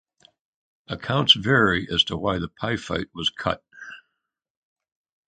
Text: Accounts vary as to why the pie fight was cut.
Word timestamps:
Accounts 0.87 1.33
vary 1.33 1.87
as 1.93 2.03
to 2.05 2.17
why 2.17 2.39
the 2.39 2.47
pie 2.47 2.75
fight 2.75 3.09
was 3.13 3.29
cut. 3.29 3.63